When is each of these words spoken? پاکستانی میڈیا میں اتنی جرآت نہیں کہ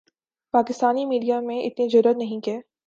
پاکستانی 0.53 1.05
میڈیا 1.05 1.39
میں 1.39 1.61
اتنی 1.61 1.87
جرآت 1.89 2.17
نہیں 2.17 2.39
کہ 2.39 2.57